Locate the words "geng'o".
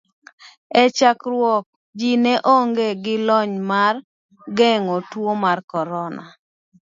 4.57-4.95